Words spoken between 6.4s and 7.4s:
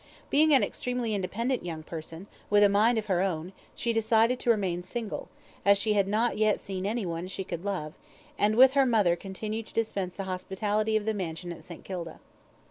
seen anyone